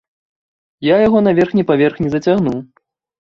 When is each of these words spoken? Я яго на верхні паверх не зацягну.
Я 0.85 0.95
яго 1.07 1.19
на 1.27 1.31
верхні 1.39 1.65
паверх 1.69 1.99
не 2.05 2.09
зацягну. 2.15 2.55